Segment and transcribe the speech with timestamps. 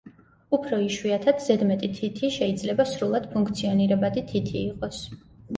[0.57, 5.07] უფრო იშვიათად, ზედმეტი თითი შეიძლება სრულად ფუნქციონირებადი თითი იყოს.